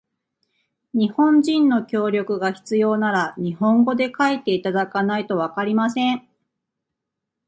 [0.95, 6.27] 日本人の協力が必要なら、日本語で書いていただかないとわかりません。